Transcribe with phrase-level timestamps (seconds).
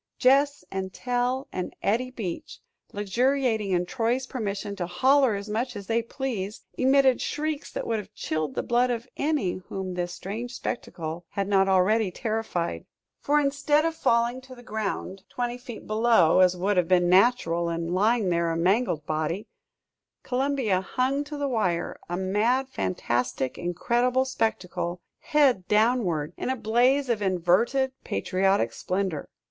[0.17, 2.57] Gess and Tell and Eddie Beach,
[2.91, 7.99] luxuriating in Troy's permission to "holler as much as they pleased," emitted shrieks that would
[7.99, 12.87] have chilled the blood of any whom this strange spectacle had not already terrified.
[13.19, 17.69] For, instead of falling to the ground twenty feet below, as would have been natural,
[17.69, 19.45] and lying there, a mangled body,
[20.23, 27.07] Columbia hung to the wire, a mad, fantastic, incredible spectacle, head downward, in a blaze
[27.07, 29.29] of inverted patriotic splendor!